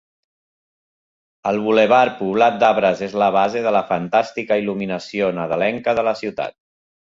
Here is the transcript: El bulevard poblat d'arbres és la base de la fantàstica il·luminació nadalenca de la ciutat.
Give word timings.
El 1.51 1.59
bulevard 1.65 2.15
poblat 2.21 2.57
d'arbres 2.63 3.05
és 3.09 3.15
la 3.25 3.29
base 3.37 3.63
de 3.67 3.75
la 3.77 3.83
fantàstica 3.93 4.59
il·luminació 4.65 5.31
nadalenca 5.43 5.97
de 6.01 6.09
la 6.11 6.19
ciutat. 6.27 6.61